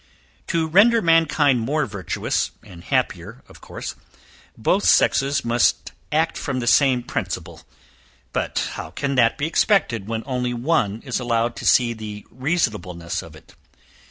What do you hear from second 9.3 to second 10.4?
be expected when